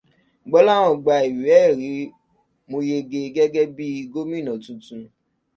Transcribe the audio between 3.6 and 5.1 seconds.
bí gómìnà tuntun.